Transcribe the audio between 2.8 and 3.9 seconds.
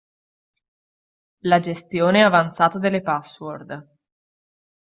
password.